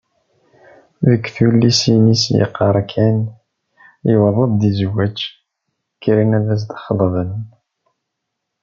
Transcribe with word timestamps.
Deg 1.07 1.23
tullisin-is 1.35 2.23
yeqqar 2.37 2.77
kan: 2.91 3.17
“yewweḍ-d 4.09 4.61
i 4.69 4.71
zzwaj, 4.77 5.17
kkren 6.01 6.31
ad 6.37 6.47
s-d-xeḍben”. 6.61 7.31